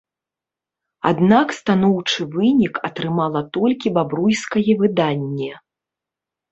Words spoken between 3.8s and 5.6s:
бабруйскае выданне.